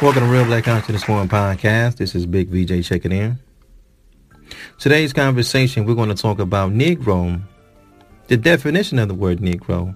[0.00, 1.96] Welcome to Real Black Consciousness Forum podcast.
[1.96, 3.38] This is Big VJ checking in.
[4.78, 7.38] Today's conversation, we're going to talk about Negro,
[8.28, 9.94] the definition of the word Negro,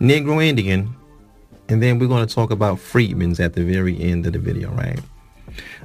[0.00, 0.94] Negro Indian,
[1.68, 4.70] and then we're going to talk about freedmen's at the very end of the video,
[4.70, 5.00] right?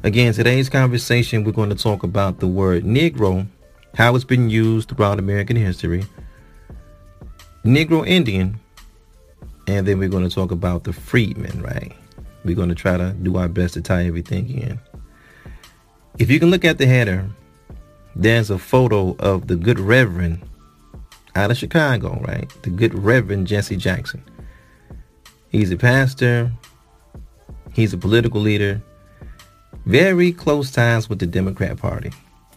[0.03, 3.47] Again, today's conversation, we're going to talk about the word Negro,
[3.95, 6.05] how it's been used throughout American history,
[7.65, 8.59] Negro Indian,
[9.65, 11.91] and then we're going to talk about the freedmen, right?
[12.49, 14.79] We're going to try to do our best to tie everything in.
[16.17, 17.29] If you can look at the header,
[18.15, 20.41] there's a photo of the good Reverend
[21.35, 22.51] out of Chicago, right?
[22.63, 24.23] The good Reverend Jesse Jackson.
[25.49, 26.51] He's a pastor.
[27.73, 28.81] He's a political leader.
[29.85, 32.11] Very close ties with the Democrat Party,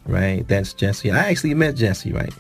[0.07, 0.49] right?
[0.49, 1.11] That's Jesse.
[1.11, 2.33] I actually met Jesse, right?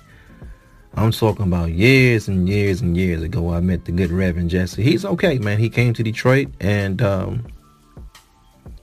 [0.94, 3.52] I'm talking about years and years and years ago.
[3.52, 4.82] I met the good Reverend Jesse.
[4.82, 5.58] He's okay, man.
[5.58, 7.46] He came to Detroit and um,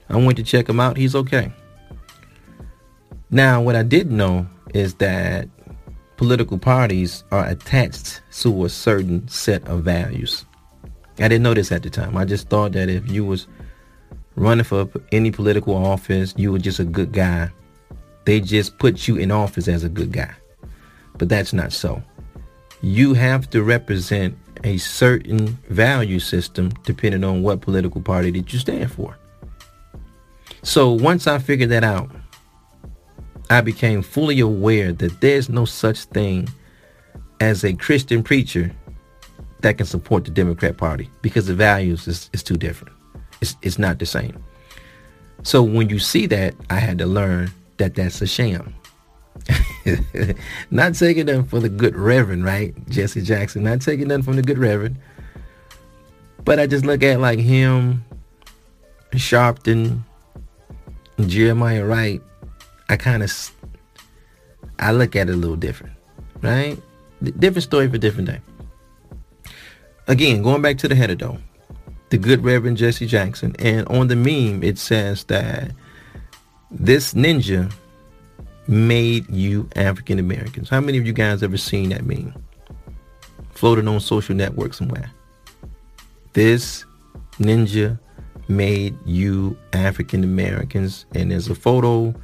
[0.08, 0.96] I went to check him out.
[0.96, 1.52] He's okay.
[3.30, 5.48] Now, what I did know is that
[6.16, 10.44] political parties are attached to a certain set of values.
[11.18, 12.16] I didn't know this at the time.
[12.16, 13.46] I just thought that if you was
[14.34, 17.50] running for any political office, you were just a good guy.
[18.24, 20.34] They just put you in office as a good guy.
[21.20, 22.02] But that's not so.
[22.80, 28.58] You have to represent a certain value system depending on what political party that you
[28.58, 29.18] stand for.
[30.62, 32.10] So once I figured that out,
[33.50, 36.48] I became fully aware that there's no such thing
[37.38, 38.72] as a Christian preacher
[39.60, 42.96] that can support the Democrat Party because the values is, is too different.
[43.42, 44.42] It's, it's not the same.
[45.42, 48.74] So when you see that, I had to learn that that's a sham.
[50.70, 52.74] not taking them for the good reverend, right?
[52.88, 53.62] Jesse Jackson.
[53.64, 54.96] Not taking them from the good reverend.
[56.44, 58.04] But I just look at like him,
[59.12, 60.00] Sharpton,
[61.26, 62.20] Jeremiah Wright.
[62.88, 63.52] I kind of,
[64.78, 65.94] I look at it a little different,
[66.40, 66.78] right?
[67.22, 68.40] Different story for different day.
[70.08, 71.38] Again, going back to the header though,
[72.08, 75.70] the good Reverend Jesse Jackson, and on the meme it says that
[76.70, 77.72] this ninja
[78.70, 80.68] made you African Americans.
[80.68, 82.32] How many of you guys ever seen that meme?
[83.50, 85.10] Floating on social network somewhere.
[86.34, 86.84] This
[87.38, 87.98] ninja
[88.48, 91.04] made you African Americans.
[91.16, 92.14] And there's a photo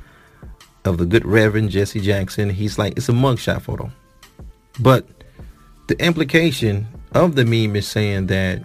[0.84, 2.48] of the good Reverend Jesse Jackson.
[2.48, 3.90] He's like, it's a mugshot photo.
[4.78, 5.04] But
[5.88, 8.62] the implication of the meme is saying that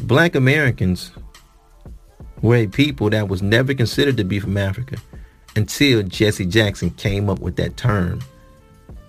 [0.00, 1.12] black Americans
[2.42, 4.96] were a people that was never considered to be from Africa
[5.56, 8.20] until Jesse Jackson came up with that term,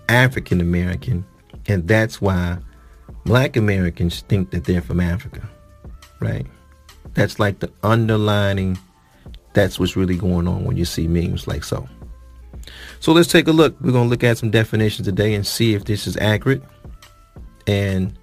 [0.08, 1.24] African American,
[1.66, 2.58] and that's why
[3.24, 5.48] black Americans think that they're from Africa,
[6.20, 6.46] right?
[7.14, 8.78] That's like the underlining,
[9.52, 11.88] that's what's really going on when you see memes like so.
[13.00, 13.76] So let's take a look.
[13.80, 16.62] We're going to look at some definitions today and see if this is accurate.
[17.66, 18.16] And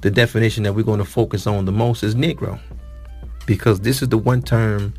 [0.00, 2.58] the definition that we're going to focus on the most is Negro,
[3.46, 4.94] because this is the one term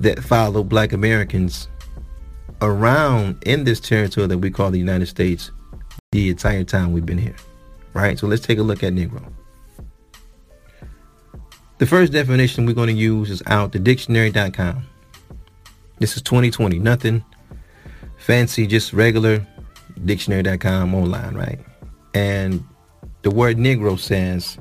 [0.00, 1.68] that follow black Americans
[2.60, 5.50] around in this territory that we call the United States
[6.12, 7.36] the entire time we've been here.
[7.92, 8.18] Right?
[8.18, 9.32] So let's take a look at Negro.
[11.78, 14.84] The first definition we're going to use is out the dictionary.com.
[16.00, 16.78] This is 2020.
[16.78, 17.24] Nothing
[18.18, 19.46] fancy, just regular
[20.04, 21.58] dictionary.com online, right?
[22.14, 22.64] And
[23.22, 24.58] the word Negro says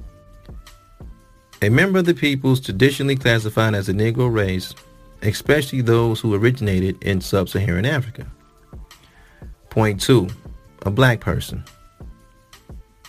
[1.61, 4.73] a member of the peoples traditionally classified as a Negro race
[5.21, 8.25] especially those who originated in sub-Saharan Africa.
[9.69, 10.27] Point two,
[10.85, 11.63] a black person.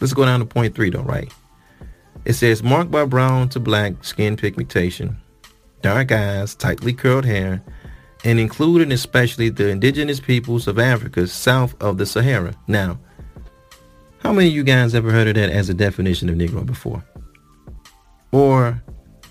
[0.01, 1.33] Let's go down to point three though, right?
[2.25, 5.17] It says marked by brown to black skin pigmentation,
[5.83, 7.63] dark eyes, tightly curled hair,
[8.25, 12.55] and including especially the indigenous peoples of Africa south of the Sahara.
[12.67, 12.99] Now,
[14.19, 17.05] how many of you guys ever heard of that as a definition of Negro before?
[18.33, 18.83] Or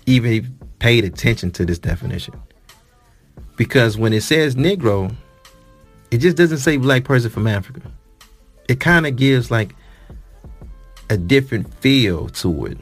[0.06, 2.34] even paid attention to this definition?
[3.58, 5.14] Because when it says Negro,
[6.10, 7.82] it just doesn't say black person from Africa.
[8.68, 9.74] It kind of gives like
[11.10, 12.78] a different feel to it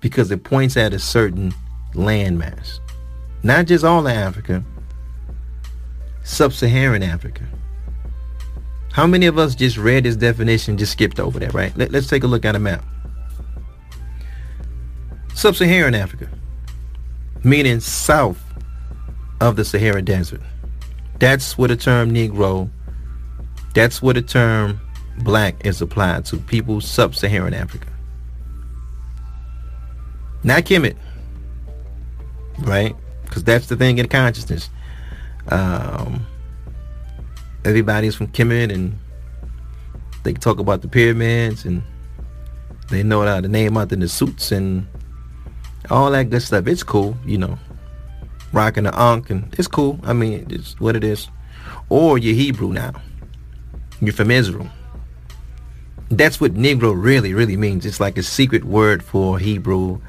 [0.00, 1.52] because it points at a certain
[1.94, 2.78] landmass.
[3.42, 4.64] Not just all of Africa,
[6.22, 7.42] sub-Saharan Africa.
[8.92, 11.76] How many of us just read this definition, just skipped over that, right?
[11.76, 12.84] Let, us take a look at a map.
[15.34, 16.28] Sub-Saharan Africa,
[17.42, 18.47] meaning south
[19.40, 20.40] of the Sahara Desert.
[21.18, 22.70] That's where the term Negro,
[23.74, 24.80] that's where the term
[25.18, 27.88] black is applied to people sub-Saharan Africa.
[30.44, 30.96] Not Kemet.
[32.60, 32.94] right?
[33.24, 34.70] Because that's the thing in consciousness.
[35.48, 36.26] Um,
[37.64, 38.98] everybody's from Kemet and
[40.24, 41.82] they talk about the pyramids and
[42.90, 44.86] they know how to name out in the suits and
[45.90, 46.66] all that good stuff.
[46.66, 47.58] It's cool, you know.
[48.52, 50.00] Rocking the Ankh and it's cool.
[50.02, 51.28] I mean, it's what it is.
[51.88, 52.92] Or you're Hebrew now.
[54.00, 54.68] You're from Israel.
[56.10, 57.84] That's what Negro really, really means.
[57.84, 60.00] It's like a secret word for Hebrew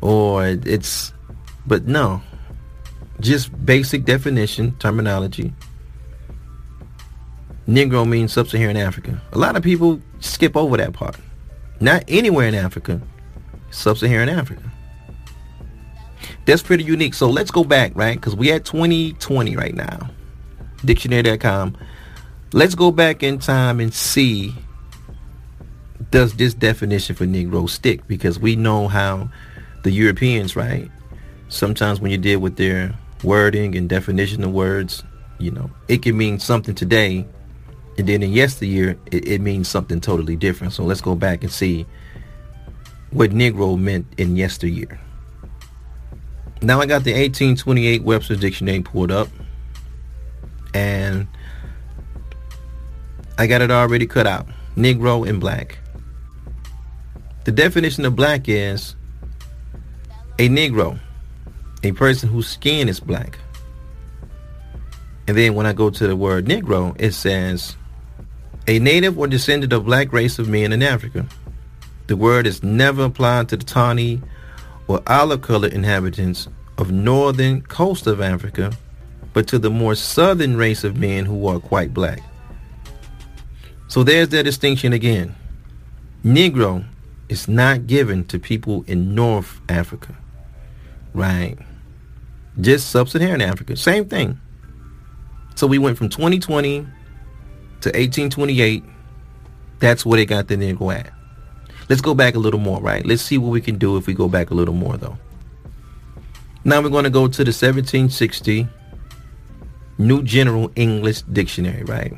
[0.00, 1.12] or it's,
[1.66, 2.22] but no.
[3.20, 5.52] Just basic definition, terminology.
[7.66, 9.20] Negro means sub-Saharan Africa.
[9.32, 11.16] A lot of people skip over that part.
[11.80, 13.00] Not anywhere in Africa,
[13.70, 14.70] sub-Saharan Africa.
[16.46, 17.14] That's pretty unique.
[17.14, 18.16] So let's go back, right?
[18.16, 20.10] Because we at 2020 right now.
[20.84, 21.76] Dictionary.com.
[22.52, 24.54] Let's go back in time and see
[26.10, 28.06] does this definition for Negro stick?
[28.06, 29.28] Because we know how
[29.82, 30.90] the Europeans, right?
[31.48, 32.94] Sometimes when you deal with their
[33.24, 35.02] wording and definition of words,
[35.38, 37.26] you know, it can mean something today
[37.98, 40.72] and then in yesteryear, it, it means something totally different.
[40.72, 41.86] So let's go back and see
[43.10, 45.00] what Negro meant in yesteryear.
[46.66, 49.28] Now I got the 1828 Webster's Dictionary pulled up.
[50.74, 51.28] And
[53.38, 54.48] I got it already cut out.
[54.76, 55.78] Negro and black.
[57.44, 58.96] The definition of black is
[60.40, 60.98] a Negro,
[61.84, 63.38] a person whose skin is black.
[65.28, 67.76] And then when I go to the word Negro, it says
[68.66, 71.28] a native or descendant of black race of men in Africa.
[72.08, 74.20] The word is never applied to the tawny
[74.88, 78.72] or olive-colored inhabitants of northern coast of Africa,
[79.32, 82.20] but to the more southern race of men who are quite black.
[83.88, 85.34] So there's that distinction again.
[86.24, 86.84] Negro
[87.28, 90.14] is not given to people in North Africa,
[91.14, 91.56] right?
[92.60, 94.40] Just sub-Saharan Africa, same thing.
[95.54, 98.84] So we went from 2020 to 1828,
[99.78, 101.12] that's where they got the Negro at.
[101.88, 103.04] Let's go back a little more, right?
[103.06, 105.16] Let's see what we can do if we go back a little more, though.
[106.66, 108.66] Now we're going to go to the 1760
[109.98, 112.12] New General English Dictionary, right?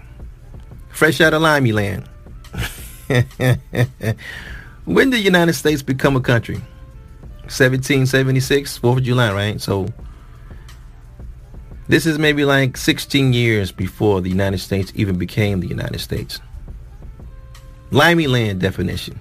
[0.89, 2.09] Fresh out of Limey land.
[4.87, 6.55] when did the United States become a country?
[7.43, 9.61] 1776, 4th of July, right?
[9.61, 9.87] So
[11.89, 16.41] this is maybe like 16 years before the United States even became the United States.
[17.91, 19.21] Limey land definition.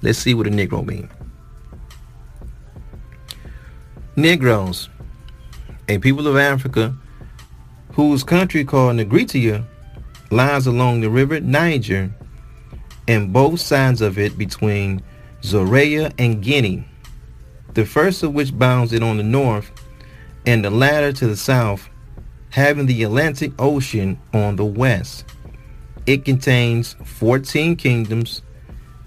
[0.00, 1.10] Let's see what a Negro means.
[4.20, 4.90] Negroes,
[5.88, 6.94] a people of Africa
[7.92, 9.64] whose country called Negritia
[10.30, 12.12] lies along the river Niger
[13.08, 15.02] and both sides of it between
[15.42, 16.86] Zorea and Guinea,
[17.74, 19.72] the first of which bounds it on the north
[20.44, 21.88] and the latter to the south
[22.50, 25.24] having the Atlantic Ocean on the west.
[26.06, 28.42] It contains 14 kingdoms.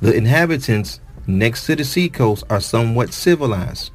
[0.01, 3.92] The inhabitants next to the seacoast are somewhat civilized.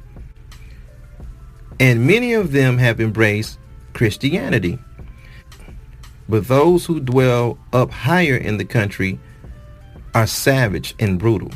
[1.79, 3.57] And many of them have embraced
[3.93, 4.79] Christianity.
[6.27, 9.19] But those who dwell up higher in the country
[10.13, 11.51] are savage and brutal.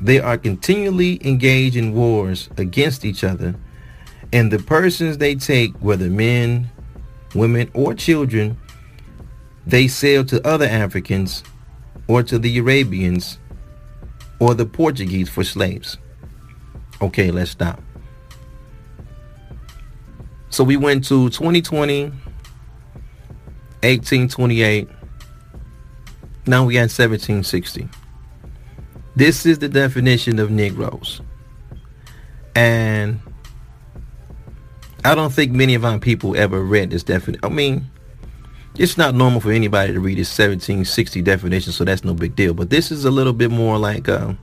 [0.00, 3.54] They are continually engaged in wars against each other,
[4.32, 6.70] and the persons they take, whether men,
[7.34, 8.56] women, or children
[9.66, 11.42] they sell to other Africans
[12.06, 13.38] or to the Arabians
[14.38, 15.96] or the Portuguese for slaves.
[17.00, 17.80] Okay, let's stop.
[20.54, 24.88] So we went to 2020, 1828.
[26.46, 27.88] Now we got 1760.
[29.16, 31.20] This is the definition of Negroes.
[32.54, 33.18] And
[35.04, 37.44] I don't think many of our people ever read this definition.
[37.44, 37.90] I mean,
[38.78, 42.54] it's not normal for anybody to read this 1760 definition, so that's no big deal.
[42.54, 44.34] But this is a little bit more like, uh,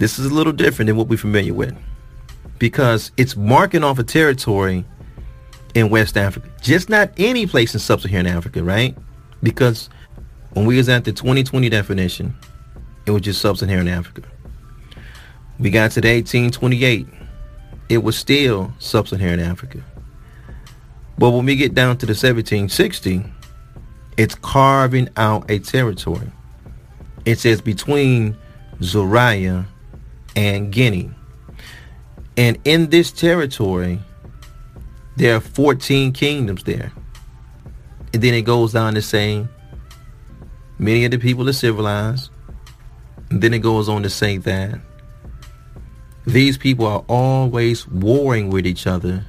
[0.00, 1.74] this is a little different than what we're familiar with.
[2.58, 4.84] Because it's marking off a territory
[5.74, 6.48] in West Africa.
[6.62, 8.96] Just not any place in Sub-Saharan Africa, right?
[9.42, 9.90] Because
[10.52, 12.34] when we was at the 2020 definition,
[13.04, 14.22] it was just Sub-Saharan Africa.
[15.58, 17.06] We got to the 1828
[17.88, 19.82] it was still sub-Saharan Africa.
[21.18, 23.24] But when we get down to the 1760,
[24.16, 26.30] it's carving out a territory.
[27.24, 28.36] It says between
[28.80, 29.66] Zoria
[30.34, 31.10] and Guinea.
[32.36, 34.00] And in this territory,
[35.16, 36.92] there are 14 kingdoms there.
[38.12, 39.46] And then it goes on to say
[40.78, 42.30] many of the people are civilized.
[43.30, 44.78] And then it goes on to say that
[46.26, 49.24] These people are always warring with each other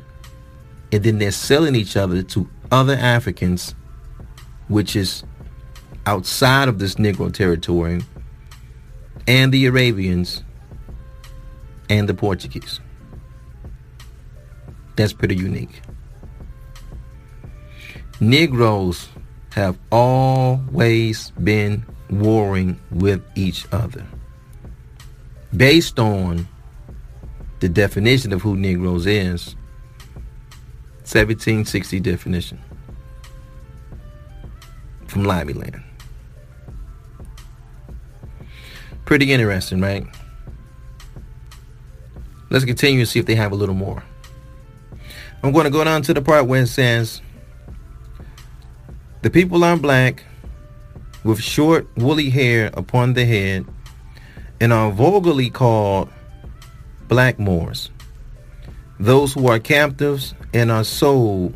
[0.91, 3.75] and then they're selling each other to other Africans,
[4.67, 5.23] which is
[6.05, 8.01] outside of this Negro territory,
[9.27, 10.43] and the Arabians
[11.89, 12.79] and the Portuguese.
[14.97, 15.81] That's pretty unique.
[18.19, 19.07] Negroes
[19.51, 24.05] have always been warring with each other
[25.55, 26.47] based on
[27.59, 29.55] the definition of who Negroes is
[31.05, 32.59] 1760 definition
[35.07, 35.83] from Limey Land.
[39.05, 40.05] Pretty interesting, right?
[42.49, 44.03] Let's continue and see if they have a little more.
[45.43, 47.21] I'm going to go down to the part where it says
[49.21, 50.23] the people are black
[51.23, 53.65] with short woolly hair upon the head
[54.59, 56.09] and are vulgarly called
[57.07, 57.91] black Moors.
[58.99, 61.55] Those who are captives and are sold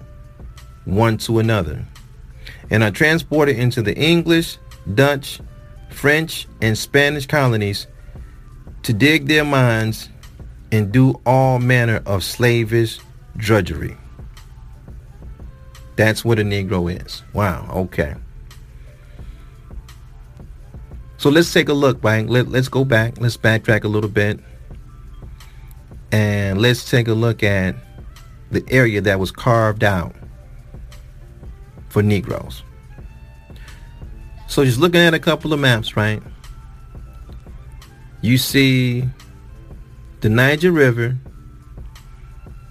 [0.86, 1.86] one to another
[2.70, 4.58] and are transported into the English,
[4.94, 5.42] Dutch,
[5.90, 7.88] French, and Spanish colonies
[8.84, 10.10] to dig their mines
[10.72, 13.00] and do all manner of slavish
[13.42, 13.98] drudgery.
[15.98, 17.24] That's what a Negro is.
[17.34, 18.16] Wow, okay.
[21.18, 22.28] So let's take a look, right?
[22.28, 23.20] Let, let's go back.
[23.20, 24.40] Let's backtrack a little bit.
[26.12, 27.76] And let's take a look at
[28.50, 30.16] the area that was carved out
[31.90, 32.64] for Negroes.
[34.48, 36.22] So just looking at a couple of maps, right?
[38.22, 39.08] You see
[40.22, 41.18] the Niger River,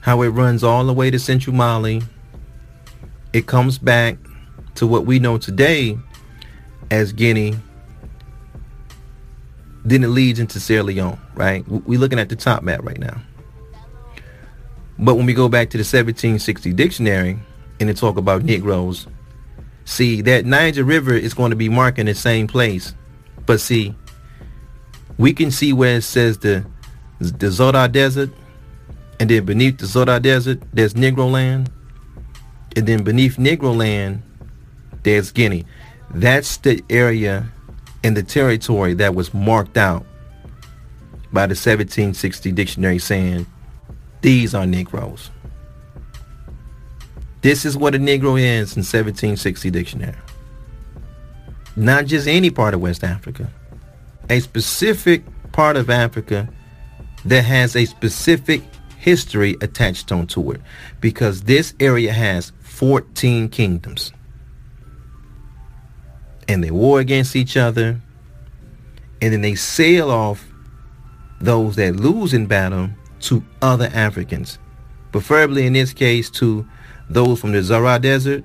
[0.00, 2.02] how it runs all the way to central Mali.
[3.33, 4.16] It comes back
[4.76, 5.99] to what we know today
[6.90, 7.54] as Guinea.
[9.85, 11.66] Then it leads into Sierra Leone, right?
[11.69, 13.21] We're looking at the top map right now.
[14.99, 17.38] But when we go back to the 1760 dictionary
[17.78, 19.07] and they talk about Negroes,
[19.87, 22.95] see that Niger River is going to be marking the same place.
[23.47, 23.95] But see,
[25.16, 26.64] we can see where it says the
[27.19, 28.30] the Zodar Desert,
[29.20, 31.70] and then beneath the Zodar Desert, there's Negro land,
[32.74, 34.22] and then beneath Negro land,
[35.02, 35.66] there's Guinea.
[36.14, 37.46] That's the area
[38.02, 40.06] in the territory that was marked out
[41.32, 43.46] by the 1760 dictionary saying
[44.22, 45.30] these are Negroes.
[47.42, 50.16] This is what a Negro is in 1760 dictionary.
[51.76, 53.50] Not just any part of West Africa.
[54.30, 55.22] A specific
[55.52, 56.48] part of Africa
[57.24, 58.62] that has a specific
[59.00, 60.61] history attached onto it.
[61.00, 64.12] Because this area has 14 kingdoms.
[66.47, 68.00] And they war against each other.
[69.23, 70.47] And then they sail off
[71.40, 72.90] those that lose in battle
[73.21, 74.59] to other Africans,
[75.12, 76.66] preferably in this case to
[77.09, 78.45] those from the Zara Desert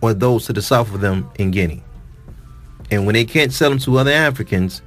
[0.00, 1.82] or those to the south of them in Guinea.
[2.90, 4.82] And when they can't sell them to other Africans,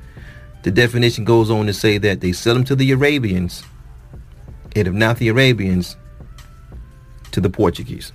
[0.63, 3.63] the definition goes on to say that they sell them to the Arabians,
[4.75, 5.95] and if not the Arabians,
[7.31, 8.11] to the Portuguese.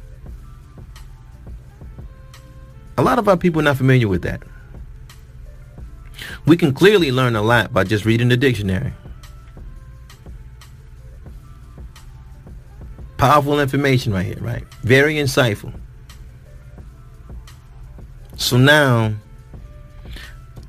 [2.98, 4.42] A lot of our people are not familiar with that.
[6.46, 8.92] We can clearly learn a lot by just reading the dictionary.
[13.16, 14.64] Powerful information right here, right?
[14.82, 15.78] Very insightful.
[18.36, 19.14] So now,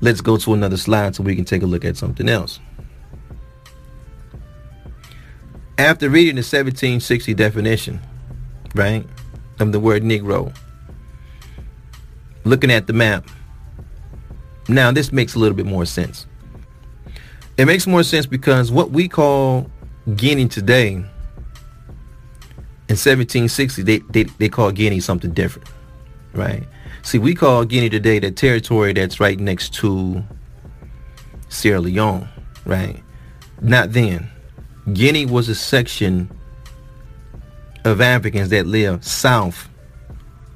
[0.00, 2.60] let's go to another slide so we can take a look at something else.
[5.82, 8.00] After reading the 1760 definition,
[8.72, 9.04] right,
[9.58, 10.56] of the word Negro,
[12.44, 13.28] looking at the map,
[14.68, 16.28] now this makes a little bit more sense.
[17.56, 19.68] It makes more sense because what we call
[20.14, 21.08] Guinea today in
[22.86, 25.68] 1760 they, they, they call Guinea something different,
[26.32, 26.62] right?
[27.02, 30.22] See, we call Guinea today the territory that's right next to
[31.48, 32.28] Sierra Leone,
[32.66, 33.02] right?
[33.60, 34.30] Not then.
[34.92, 36.30] Guinea was a section
[37.84, 39.68] of Africans that live south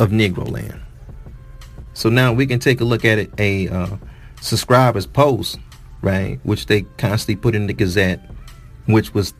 [0.00, 0.80] of Negro land.
[1.94, 3.96] So now we can take a look at it, a uh,
[4.40, 5.58] subscriber's post,
[6.02, 8.20] right, which they constantly put in the Gazette,
[8.86, 9.32] which was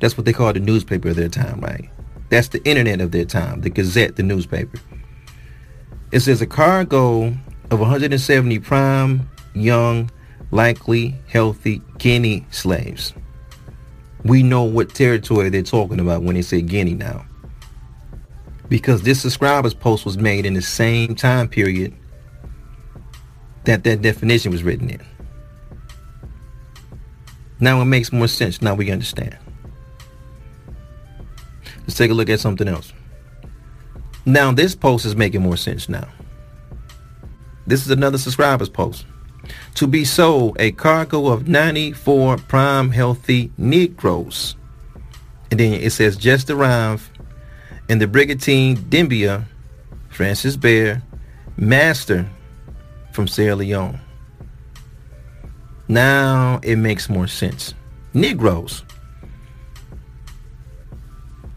[0.00, 1.88] that's what they called the newspaper of their time, right?
[2.28, 4.78] That's the internet of their time, the Gazette, the newspaper.
[6.10, 7.34] It says a cargo
[7.70, 10.10] of 170 prime, young,
[10.50, 13.12] likely, healthy Guinea slaves.
[14.26, 17.24] We know what territory they're talking about when they say Guinea now.
[18.68, 21.94] Because this subscriber's post was made in the same time period
[23.64, 25.00] that that definition was written in.
[27.60, 28.60] Now it makes more sense.
[28.60, 29.36] Now we understand.
[31.82, 32.92] Let's take a look at something else.
[34.24, 36.08] Now this post is making more sense now.
[37.66, 39.06] This is another subscriber's post.
[39.76, 44.56] To be sold a cargo of 94 prime healthy Negroes.
[45.50, 47.08] And then it says just arrived
[47.88, 49.44] in the Brigantine Dembia,
[50.08, 51.02] Francis Bare,
[51.56, 52.28] Master
[53.12, 54.00] from Sierra Leone.
[55.88, 57.74] Now it makes more sense.
[58.12, 58.82] Negroes.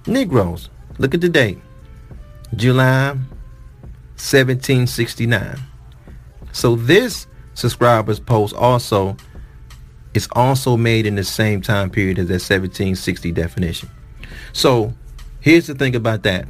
[0.06, 0.70] Negroes.
[0.98, 1.58] Look at the date.
[2.56, 3.10] July
[4.18, 5.60] 1769.
[6.52, 7.28] So this
[7.60, 9.18] subscriber's post also
[10.14, 13.90] is also made in the same time period as that 1760 definition.
[14.54, 14.94] So
[15.42, 16.48] here's the thing about that.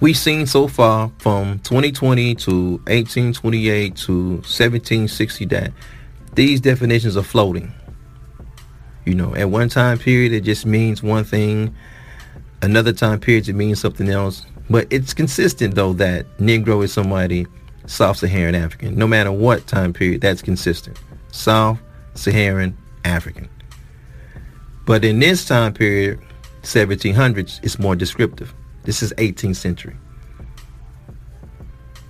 [0.00, 2.52] We've seen so far from 2020 to
[2.86, 5.72] 1828 to 1760 that
[6.34, 7.72] these definitions are floating.
[9.04, 11.74] You know, at one time period it just means one thing.
[12.62, 14.46] Another time period it means something else.
[14.68, 17.46] But it's consistent though that Negro is somebody
[17.86, 18.96] South-Saharan African.
[18.96, 21.00] No matter what time period, that's consistent.
[21.32, 23.48] South-Saharan African.
[24.86, 26.20] But in this time period,
[26.62, 28.54] 1700s, it's more descriptive.
[28.84, 29.96] This is 18th century.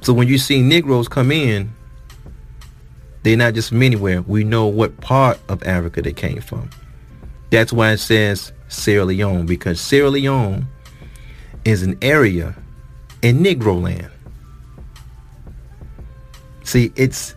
[0.00, 1.73] So when you see Negroes come in,
[3.23, 4.23] they're not just from anywhere.
[4.23, 6.71] We know what part of Africa they came from.
[7.50, 10.67] That's why it says Sierra Leone, because Sierra Leone
[11.65, 12.55] is an area
[13.23, 14.11] in Negro land.
[16.71, 17.35] See, it's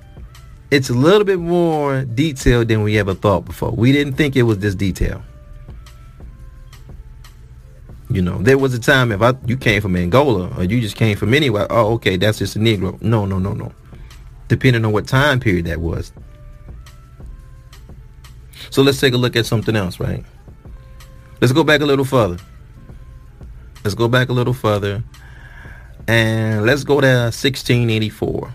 [0.70, 3.72] it's a little bit more detailed than we ever thought before.
[3.72, 5.24] We didn't think it was this detailed.
[8.12, 10.96] You know, there was a time if I you came from Angola or you just
[10.96, 13.02] came from anywhere, oh okay, that's just a Negro.
[13.02, 13.72] No, no, no, no.
[14.50, 16.13] Depending on what time period that was.
[18.69, 20.24] So let's take a look at something else, right?
[21.41, 22.38] Let's go back a little further.
[23.84, 25.04] Let's go back a little further.
[26.08, 28.54] And let's go to 1684.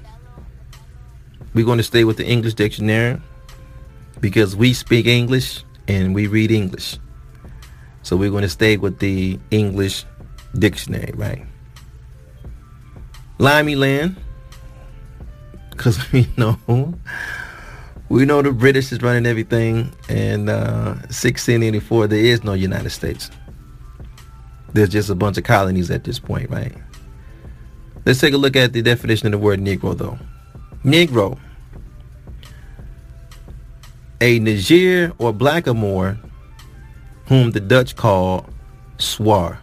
[1.54, 3.20] We're going to stay with the English dictionary
[4.20, 6.98] because we speak English and we read English.
[8.02, 10.04] So we're going to stay with the English
[10.58, 11.44] dictionary, right?
[13.38, 14.16] Limey land,
[15.70, 16.58] because we know
[18.08, 23.30] we know the British is running everything, and uh, 1684 there is no United States.
[24.72, 26.74] There's just a bunch of colonies at this point, right?
[28.04, 30.18] Let's take a look at the definition of the word Negro, though.
[30.88, 31.38] Negro,
[34.20, 36.18] a Niger or blackamoor
[37.26, 38.48] whom the Dutch call
[38.96, 39.60] Swar,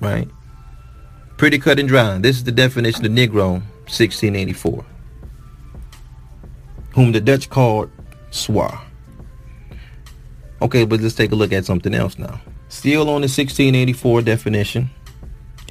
[0.00, 0.28] right?
[1.36, 2.16] Pretty cut and dry.
[2.18, 4.84] This is the definition of Negro, 1684,
[6.94, 7.90] whom the Dutch called
[8.30, 8.82] Swar.
[10.62, 12.40] Okay, but let's take a look at something else now.
[12.70, 14.90] Still on the 1684 definition,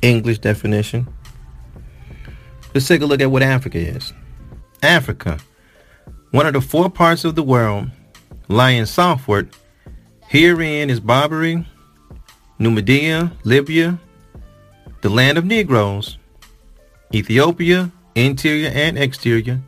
[0.04, 1.08] English definition.
[2.76, 4.14] Let's take a look at what Africa is.
[4.86, 5.40] Africa,
[6.32, 7.90] one of the four parts of the world
[8.48, 9.50] lying southward
[10.28, 11.66] Herein is Barbary,
[12.60, 14.00] Numidia, Libya,
[15.02, 16.18] the land of Negroes,
[17.14, 19.62] Ethiopia, interior and exterior,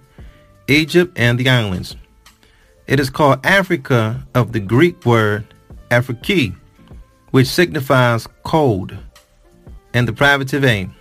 [0.67, 1.95] Egypt, and the islands.
[2.87, 5.45] It is called Africa of the Greek word
[5.89, 6.55] Afriki,
[7.31, 8.95] which signifies cold,
[9.93, 10.95] and the privative aim.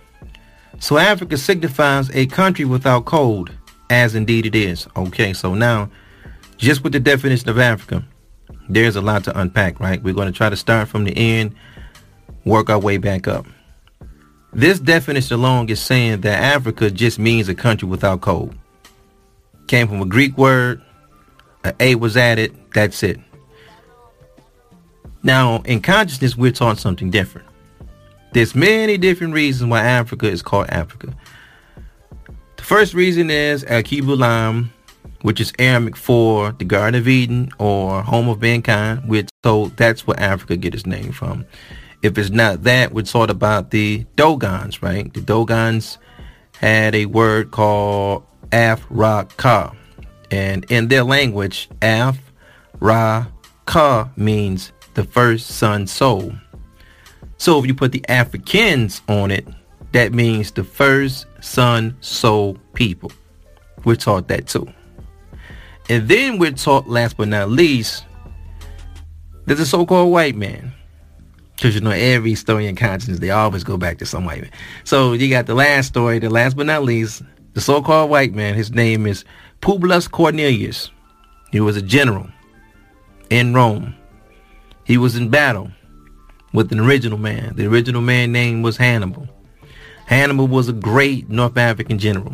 [0.79, 3.51] So Africa signifies a country without cold,
[3.89, 4.87] as indeed it is.
[4.95, 5.89] Okay, so now,
[6.57, 8.03] just with the definition of Africa,
[8.69, 10.01] there's a lot to unpack, right?
[10.01, 11.55] We're going to try to start from the end,
[12.45, 13.45] work our way back up.
[14.53, 18.55] This definition alone is saying that Africa just means a country without cold.
[19.67, 20.81] Came from a Greek word,
[21.63, 23.19] an A was added, that's it.
[25.23, 27.47] Now, in consciousness, we're taught something different.
[28.33, 31.13] There's many different reasons why Africa is called Africa.
[32.67, 34.67] First reason is uh, Alkebulan,
[35.21, 39.03] which is Aramaic for the Garden of Eden or home of mankind.
[39.07, 41.45] We're told that's where Africa get its name from.
[42.03, 45.13] If it's not that, we're taught about the Dogons, right?
[45.13, 45.97] The Dogons
[46.57, 49.73] had a word called Af Ra Ka.
[50.29, 52.19] And in their language, Af
[52.81, 53.27] Ra
[53.65, 56.33] Ka means the first sun soul.
[57.37, 59.47] So if you put the Africans on it,
[59.91, 63.11] that means the first sun soul people.
[63.85, 64.67] We're taught that too.
[65.89, 68.05] And then we're taught, last but not least,
[69.45, 70.73] there's a so-called white man.
[71.55, 74.51] Because you know, every story in conscience, they always go back to some white man.
[74.83, 77.23] So you got the last story, the last but not least,
[77.53, 78.55] the so-called white man.
[78.55, 79.23] His name is
[79.61, 80.91] Publius Cornelius.
[81.51, 82.27] He was a general
[83.29, 83.95] in Rome.
[84.83, 85.71] He was in battle
[86.53, 87.55] with an original man.
[87.55, 89.27] The original man name was Hannibal.
[90.07, 92.33] Hannibal was a great North African general.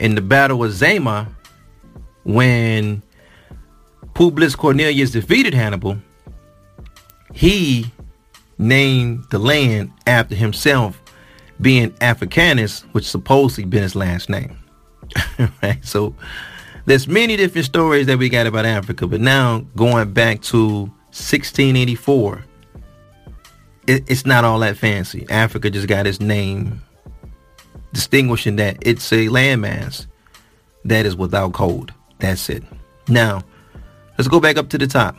[0.00, 1.28] In the battle of Zama,
[2.24, 3.02] when
[4.14, 5.98] Publius Cornelius defeated Hannibal,
[7.34, 7.86] he
[8.56, 11.00] named the land after himself
[11.60, 14.58] being Africanus, which supposedly been his last name.
[15.62, 15.78] right?
[15.84, 16.14] So
[16.86, 22.44] there's many different stories that we got about Africa, but now going back to 1684,
[23.86, 25.26] it, it's not all that fancy.
[25.28, 26.82] Africa just got its name
[27.92, 30.06] distinguishing that it's a landmass
[30.84, 31.92] that is without code.
[32.18, 32.62] That's it.
[33.08, 33.42] Now,
[34.16, 35.16] let's go back up to the top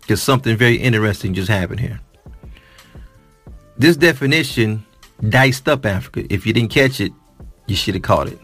[0.00, 2.00] because something very interesting just happened here.
[3.78, 4.84] This definition
[5.28, 6.26] diced up Africa.
[6.30, 7.12] If you didn't catch it,
[7.66, 8.38] you should have caught it.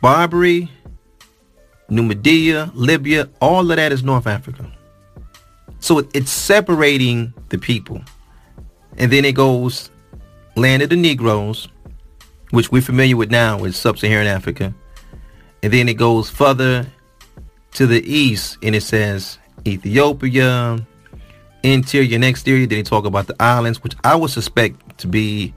[0.00, 0.70] Barbary,
[1.90, 4.70] Numidia, Libya, all of that is North Africa.
[5.80, 8.02] So it's separating the people.
[8.96, 9.90] And then it goes
[10.56, 11.68] land of the Negroes,
[12.50, 14.74] which we're familiar with now with sub-Saharan Africa.
[15.62, 16.86] And then it goes further
[17.72, 20.84] to the east and it says Ethiopia,
[21.62, 22.66] interior and exterior.
[22.66, 25.54] Then they talk about the islands, which I would suspect to be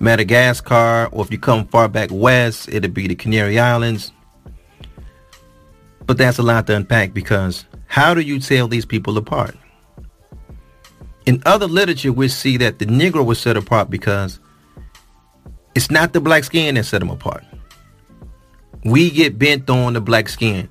[0.00, 4.12] Madagascar, or if you come far back west, it'd be the Canary Islands.
[6.06, 9.56] But that's a lot to unpack because how do you tell these people apart?
[11.26, 14.38] In other literature, we see that the Negro was set apart because
[15.74, 17.44] it's not the black skin that set them apart.
[18.84, 20.68] We get bent on the black skin.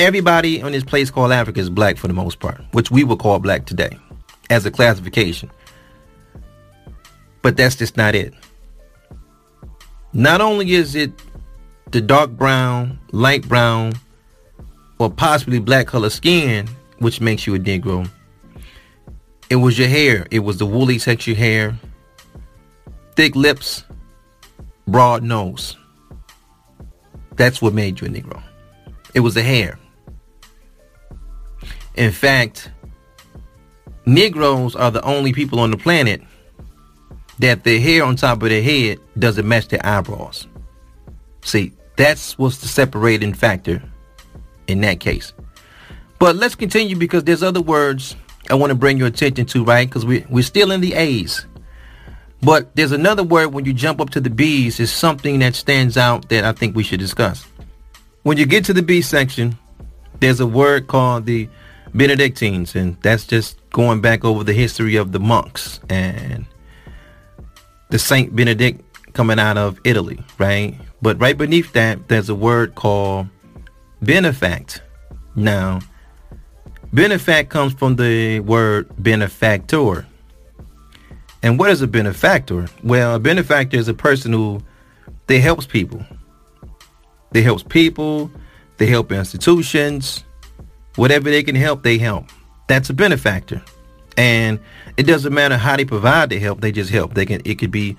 [0.00, 3.18] Everybody on this place called Africa is black for the most part, which we would
[3.18, 3.96] call black today
[4.48, 5.50] as a classification.
[7.42, 8.32] But that's just not it.
[10.12, 11.12] Not only is it
[11.90, 13.92] the dark brown, light brown,
[15.02, 18.08] or possibly black color skin, which makes you a Negro.
[19.50, 20.26] It was your hair.
[20.30, 21.76] It was the woolly texture hair,
[23.16, 23.84] thick lips,
[24.86, 25.76] broad nose.
[27.32, 28.40] That's what made you a Negro.
[29.14, 29.78] It was the hair.
[31.96, 32.70] In fact,
[34.06, 36.22] Negroes are the only people on the planet
[37.40, 40.46] that the hair on top of their head doesn't match their eyebrows.
[41.42, 43.82] See, that's what's the separating factor
[44.72, 45.32] in that case.
[46.18, 48.16] But let's continue because there's other words
[48.50, 49.88] I want to bring your attention to, right?
[49.88, 51.46] Because we, we're still in the A's.
[52.42, 55.96] But there's another word when you jump up to the B's is something that stands
[55.96, 57.46] out that I think we should discuss.
[58.24, 59.56] When you get to the B section,
[60.18, 61.48] there's a word called the
[61.94, 66.46] Benedictines, and that's just going back over the history of the monks and
[67.90, 68.80] the Saint Benedict
[69.12, 70.74] coming out of Italy, right?
[71.00, 73.28] But right beneath that, there's a word called
[74.02, 74.80] benefact.
[75.34, 75.80] Now,
[76.92, 80.06] benefact comes from the word benefactor.
[81.42, 82.68] And what is a benefactor?
[82.82, 84.62] Well, a benefactor is a person who
[85.26, 86.04] they helps people.
[87.32, 88.30] They helps people,
[88.76, 90.22] they help institutions,
[90.96, 92.26] whatever they can help, they help.
[92.68, 93.62] That's a benefactor.
[94.16, 94.58] And
[94.98, 97.14] it doesn't matter how they provide the help, they just help.
[97.14, 97.96] They can it could be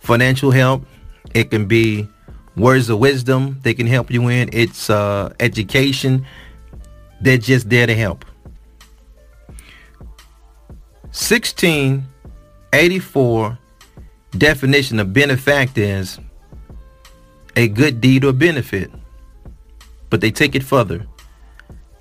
[0.00, 0.86] financial help,
[1.34, 2.08] it can be
[2.56, 4.48] words of wisdom they can help you in.
[4.52, 6.26] It's uh, education.
[7.20, 8.24] They're just there to help.
[11.12, 13.58] 1684
[14.38, 16.20] definition of benefactor is
[17.56, 18.90] a good deed or benefit.
[20.08, 21.04] But they take it further.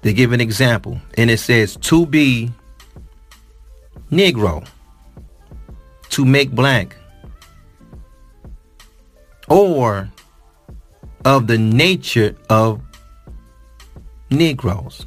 [0.01, 2.51] They give an example and it says to be
[4.11, 4.67] Negro,
[6.09, 6.95] to make black,
[9.47, 10.09] or
[11.29, 12.81] of the nature of
[14.31, 15.05] Negroes.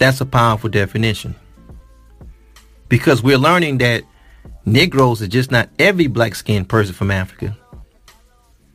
[0.00, 1.36] That's a powerful definition.
[2.88, 4.02] Because we're learning that
[4.64, 7.56] Negroes are just not every black skinned person from Africa.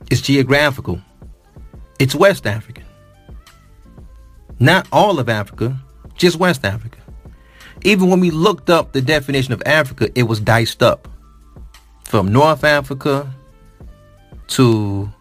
[0.09, 1.01] It's geographical.
[1.99, 2.85] It's West African.
[4.59, 5.77] Not all of Africa,
[6.15, 6.99] just West Africa.
[7.83, 11.09] Even when we looked up the definition of Africa, it was diced up.
[12.05, 13.29] From North Africa
[14.47, 15.11] to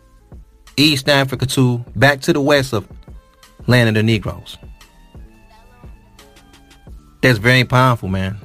[0.76, 2.86] East Africa to back to the west of
[3.66, 4.58] land of the Negroes.
[7.22, 8.38] That's very powerful, man.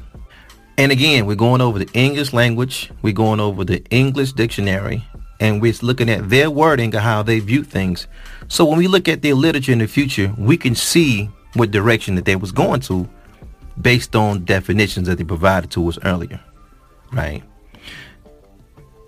[0.77, 5.05] And again, we're going over the English language, we're going over the English dictionary,
[5.39, 8.07] and we're looking at their wording of how they view things.
[8.47, 12.15] So when we look at their literature in the future, we can see what direction
[12.15, 13.07] that they was going to
[13.81, 16.39] based on definitions that they provided to us earlier.
[17.11, 17.43] Right?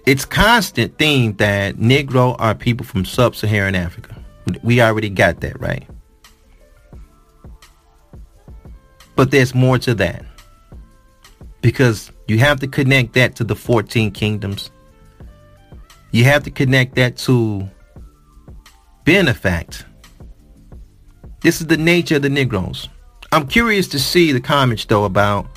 [0.06, 4.16] It's constant theme that Negro are people from sub-Saharan Africa.
[4.62, 5.88] We already got that, right?
[9.16, 10.26] But there's more to that.
[11.62, 14.72] Because you have to connect that to the 14 kingdoms.
[16.12, 17.70] You have to connect that to
[19.06, 19.86] benefact.
[21.42, 22.90] This is the nature of the Negroes.
[23.32, 25.48] I'm curious to see the comments though about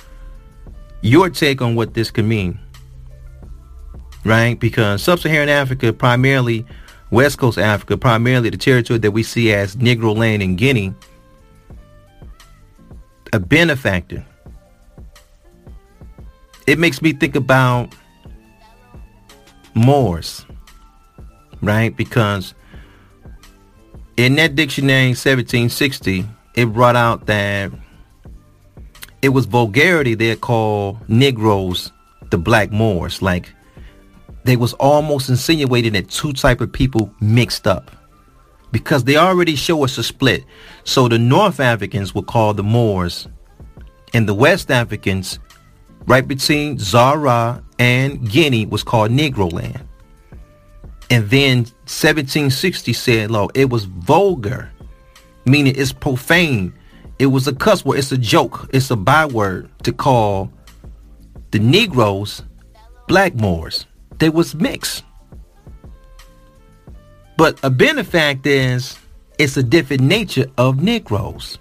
[1.02, 2.58] your take on what this could mean.
[4.26, 4.58] Right?
[4.58, 6.66] Because sub-Saharan Africa, primarily
[7.12, 10.92] West Coast Africa, primarily the territory that we see as Negro land in Guinea,
[13.32, 14.26] a benefactor.
[16.66, 17.94] It makes me think about
[19.74, 20.44] Moors,
[21.62, 21.96] right?
[21.96, 22.54] Because
[24.16, 27.70] in that dictionary 1760, it brought out that
[29.22, 31.92] it was vulgarity they called Negroes
[32.30, 33.22] the black Moors.
[33.22, 33.52] Like
[34.46, 37.90] they was almost insinuating that two type of people mixed up
[38.72, 40.44] because they already show us a split.
[40.84, 43.28] So the North Africans were called the Moors
[44.14, 45.38] and the West Africans
[46.06, 49.86] right between Zara and Guinea was called Negro land.
[51.10, 54.70] And then 1760 said, "Lo, it was vulgar,
[55.44, 56.72] meaning it's profane.
[57.18, 57.98] It was a cuss word.
[57.98, 58.68] It's a joke.
[58.72, 60.50] It's a byword to call
[61.50, 62.42] the Negroes
[63.08, 63.86] black Moors.
[64.18, 65.04] They was mixed.
[67.36, 68.98] But a benefact is
[69.38, 71.58] it's a different nature of Negroes.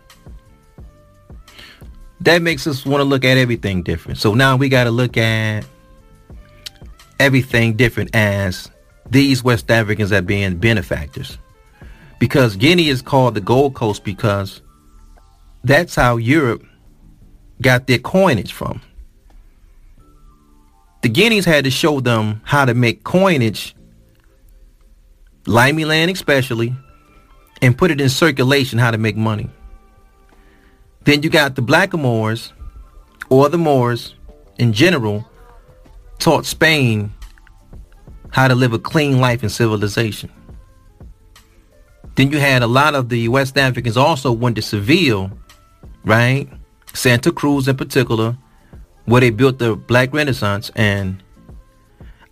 [2.22, 4.18] That makes us want to look at everything different.
[4.18, 5.66] So now we got to look at
[7.20, 8.72] everything different as
[9.10, 11.38] these West Africans are being benefactors.
[12.20, 14.62] Because Guinea is called the Gold Coast because
[15.64, 16.64] that's how Europe
[17.62, 18.82] got their coinage from.
[21.06, 23.76] The Guineas had to show them how to make coinage,
[25.46, 26.74] limey land especially,
[27.62, 29.48] and put it in circulation how to make money.
[31.04, 32.54] Then you got the Blackamoors,
[33.30, 34.16] or the Moors
[34.58, 35.30] in general,
[36.18, 37.14] taught Spain
[38.32, 40.32] how to live a clean life in civilization.
[42.16, 45.30] Then you had a lot of the West Africans also went to Seville,
[46.04, 46.50] right?
[46.96, 48.36] Santa Cruz in particular,
[49.06, 50.72] where they built the Black Renaissance.
[50.76, 51.24] And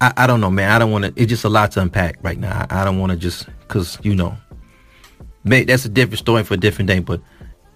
[0.02, 0.70] I, I don't know, man.
[0.70, 1.14] I don't want to.
[1.16, 2.66] It's just a lot to unpack right now.
[2.70, 4.36] I, I don't want to just because you know,
[5.44, 7.00] may, that's a different story for a different day.
[7.00, 7.22] But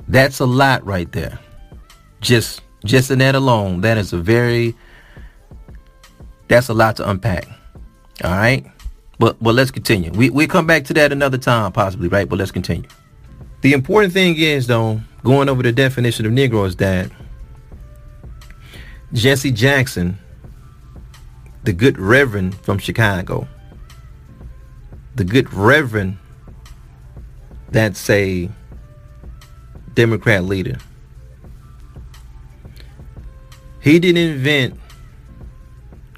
[0.07, 1.39] that's a lot right there.
[2.21, 4.75] Just just in that alone, that is a very
[6.47, 7.47] that's a lot to unpack.
[8.23, 8.65] All right.
[9.19, 10.11] But but let's continue.
[10.11, 12.27] We we come back to that another time possibly, right?
[12.27, 12.87] But let's continue.
[13.61, 17.11] The important thing is though, going over the definition of Negro is that
[19.13, 20.17] Jesse Jackson,
[21.63, 23.47] the good reverend from Chicago,
[25.15, 26.17] the good reverend
[27.69, 28.49] that's a
[29.93, 30.77] Democrat leader.
[33.81, 34.79] He didn't invent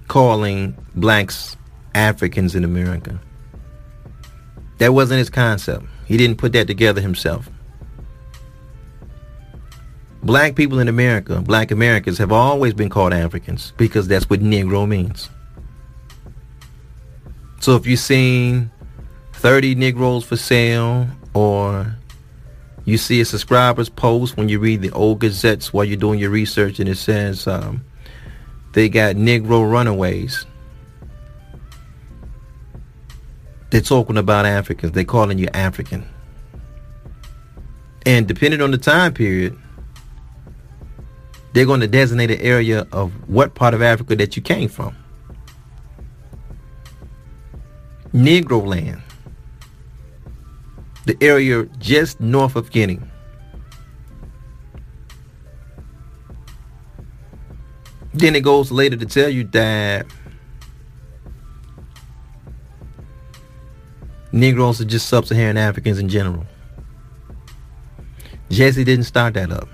[0.08, 1.56] calling blacks
[1.94, 3.20] Africans in America.
[4.80, 5.86] That wasn't his concept.
[6.06, 7.50] He didn't put that together himself.
[10.22, 14.88] Black people in America, black Americans, have always been called Africans because that's what Negro
[14.88, 15.30] means.
[17.62, 18.70] So if you've seen
[19.34, 21.96] 30 Negroes for sale or
[22.86, 26.30] you see a subscriber's post when you read the old gazettes while you're doing your
[26.30, 27.84] research and it says um,
[28.74, 30.46] they got Negro runaways.
[33.70, 34.94] They're talking about Africans.
[34.94, 36.08] They're calling you African.
[38.06, 39.58] And depending on the time period,
[41.54, 44.96] they're going to designate an area of what part of Africa that you came from.
[48.14, 49.02] Negro land.
[51.06, 53.00] The area just north of Guinea.
[58.14, 60.06] Then it goes later to tell you that
[64.32, 66.46] Negroes are just sub-Saharan Africans in general.
[68.50, 69.70] Jesse didn't start that up.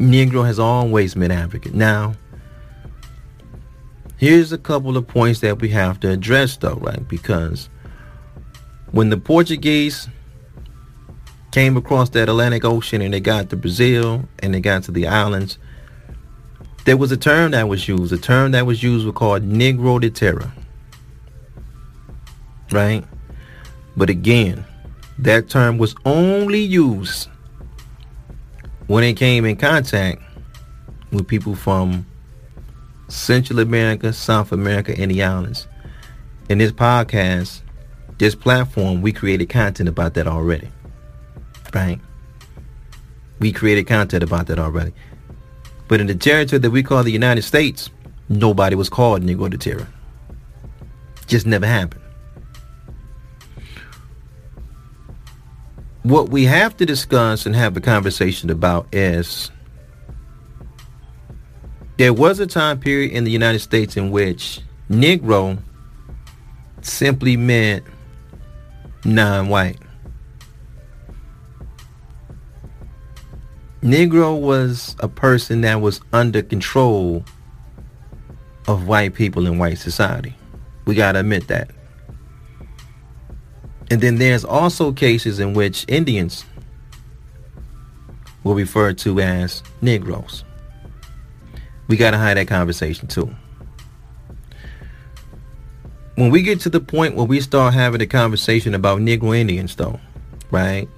[0.00, 1.76] Negro has always been African.
[1.76, 2.14] Now,
[4.16, 7.06] here's a couple of points that we have to address though, right?
[7.06, 7.68] Because
[8.90, 10.08] when the Portuguese
[11.52, 15.06] came across that Atlantic Ocean and they got to Brazil and they got to the
[15.06, 15.58] islands,
[16.86, 18.12] there was a term that was used.
[18.12, 20.52] A term that was used was called Negro de Terra
[22.72, 23.04] right?
[23.96, 24.64] But again,
[25.18, 27.28] that term was only used
[28.90, 30.20] when it came in contact
[31.12, 32.04] with people from
[33.06, 35.68] Central America, South America, and the islands.
[36.48, 37.60] In this podcast,
[38.18, 40.68] this platform, we created content about that already.
[41.72, 42.00] Right?
[43.38, 44.92] We created content about that already.
[45.86, 47.90] But in the territory that we call the United States,
[48.28, 49.86] nobody was called Negro de Terra.
[51.28, 52.02] Just never happened.
[56.02, 59.50] What we have to discuss and have a conversation about is
[61.98, 65.58] there was a time period in the United States in which Negro
[66.80, 67.84] simply meant
[69.04, 69.78] non-white.
[73.82, 77.24] Negro was a person that was under control
[78.66, 80.34] of white people in white society.
[80.86, 81.70] We got to admit that.
[83.90, 86.44] And then there's also cases in which Indians
[88.44, 90.44] were referred to as Negroes.
[91.88, 93.34] We got to have that conversation too.
[96.14, 99.74] When we get to the point where we start having a conversation about Negro Indians,
[99.74, 99.98] though,
[100.50, 100.88] right?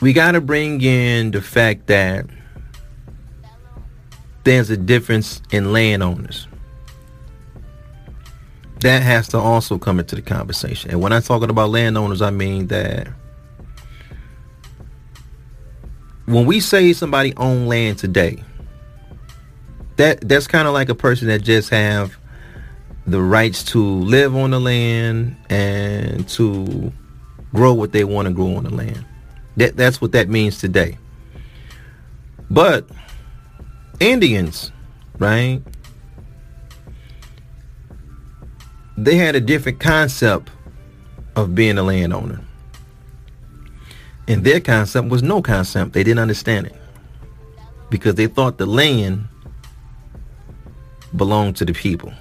[0.00, 2.26] we got to bring in the fact that
[4.44, 6.46] there's a difference in landowners.
[8.86, 10.92] That has to also come into the conversation.
[10.92, 13.08] And when I'm talking about landowners, I mean that
[16.26, 18.44] when we say somebody own land today,
[19.96, 22.16] that that's kind of like a person that just have
[23.08, 26.92] the rights to live on the land and to
[27.52, 29.04] grow what they want to grow on the land.
[29.56, 30.96] That that's what that means today.
[32.48, 32.88] But
[33.98, 34.70] Indians,
[35.18, 35.60] right?
[38.98, 40.50] They had a different concept
[41.36, 42.40] of being a landowner.
[44.26, 45.92] And their concept was no concept.
[45.92, 46.74] They didn't understand it.
[47.90, 49.28] Because they thought the land
[51.14, 52.12] belonged to the people.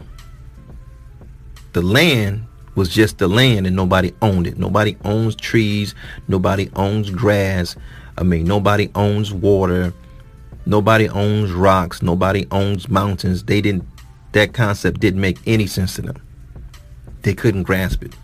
[1.74, 4.58] The land was just the land and nobody owned it.
[4.58, 5.96] Nobody owns trees.
[6.28, 7.76] Nobody owns grass.
[8.18, 9.94] I mean, nobody owns water.
[10.66, 12.02] Nobody owns rocks.
[12.02, 13.44] Nobody owns mountains.
[13.44, 13.88] They didn't,
[14.34, 16.25] that concept didn't make any sense to them.
[17.26, 18.16] They couldn't grasp it.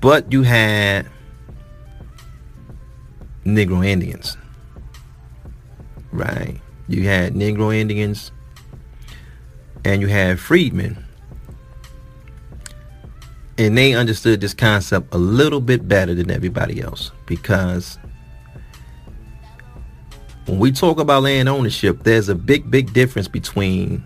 [0.00, 1.08] But you had
[3.44, 4.36] Negro Indians,
[6.12, 6.60] right?
[6.86, 8.30] You had Negro Indians
[9.84, 10.96] and you had freedmen
[13.58, 17.98] and they understood this concept a little bit better than everybody else because
[20.46, 24.04] when we talk about land ownership, there's a big, big difference between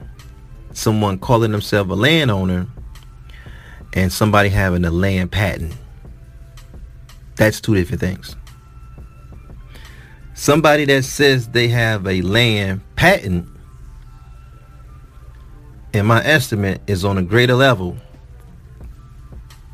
[0.73, 2.67] someone calling themselves a landowner
[3.95, 5.75] and somebody having a land patent.
[7.37, 8.37] That's two different things.
[10.35, 13.49] Somebody that says they have a land patent,
[15.93, 17.97] in my estimate, is on a greater level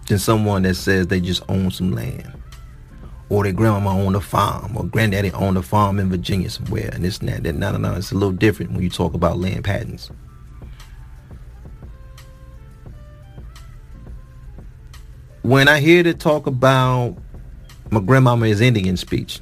[0.09, 2.33] than someone that says they just own some land.
[3.31, 7.05] Or their grandma owned a farm, or granddaddy owned a farm in Virginia somewhere, and
[7.05, 7.45] this and that.
[7.45, 7.95] that no, no, no.
[7.95, 10.11] It's a little different when you talk about land patents.
[15.49, 17.17] When I hear to talk about
[17.91, 19.41] my grandmama is Indian speech,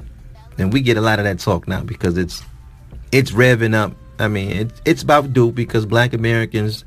[0.56, 2.44] and we get a lot of that talk now because it's
[3.10, 3.92] it's revving up.
[4.20, 6.84] I mean, it, it's about due because black Americans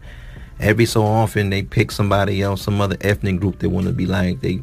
[0.61, 4.05] every so often they pick somebody else, some other ethnic group they want to be
[4.05, 4.39] like.
[4.39, 4.61] They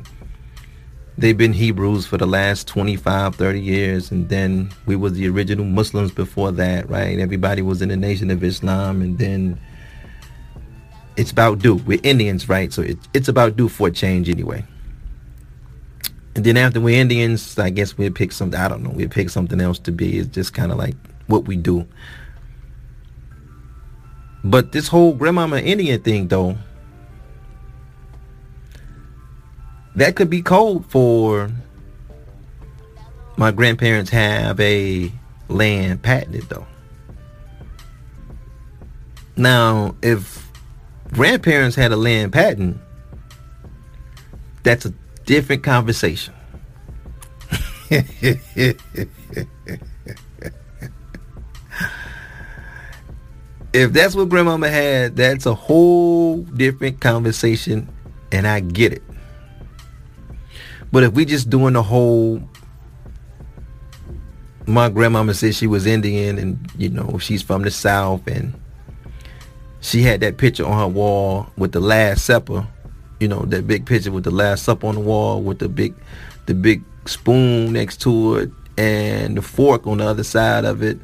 [1.19, 5.67] they've been Hebrews for the last 25, 30 years, and then we was the original
[5.67, 7.19] Muslims before that, right?
[7.19, 9.61] Everybody was in the Nation of Islam, and then
[11.17, 11.77] it's about due.
[11.77, 12.73] We're Indians, right?
[12.73, 14.65] So it, it's about due for a change anyway.
[16.35, 18.61] And then after we're Indians, I guess we'll pick something.
[18.61, 18.91] I don't know.
[18.91, 20.19] We'll pick something else to be.
[20.19, 20.95] It's just kind of like
[21.27, 21.87] what we do.
[24.45, 26.57] But this whole grandmama Indian thing, though,
[29.97, 31.51] that could be code for
[33.39, 35.11] my grandparents have a
[35.49, 36.67] land patented, though.
[39.37, 40.46] Now, if
[41.13, 42.79] grandparents had a land patent,
[44.63, 44.93] that's a
[45.25, 46.35] different conversation.
[53.77, 57.89] if that's what grandmama had, that's a whole different conversation,
[58.33, 59.03] and I get it.
[60.91, 62.41] But if we just doing the whole,
[64.67, 68.59] my grandmama said she was Indian, and you know she's from the South, and
[69.87, 72.67] she had that picture on her wall with the Last Supper,
[73.21, 75.95] you know that big picture with the Last Supper on the wall with the big,
[76.47, 80.99] the big spoon next to it, and the fork on the other side of it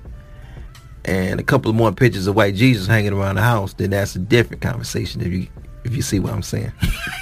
[1.05, 4.19] and a couple more pictures of white Jesus hanging around the house, then that's a
[4.19, 5.47] different conversation if you
[5.85, 6.73] if you see what I'm saying.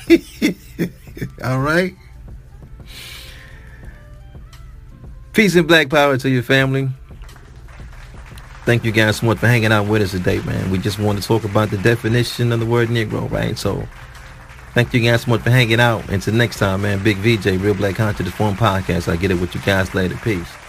[1.44, 1.94] All right.
[5.32, 6.90] Peace and black power to your family.
[8.64, 10.70] Thank you guys so much for hanging out with us today, man.
[10.70, 13.56] We just want to talk about the definition of the word Negro, right?
[13.56, 13.86] So
[14.74, 16.08] thank you guys so much for hanging out.
[16.10, 17.02] Until next time, man.
[17.02, 19.10] Big VJ, Real Black Conscious Form Podcast.
[19.10, 20.16] I get it with you guys later.
[20.16, 20.59] Peace.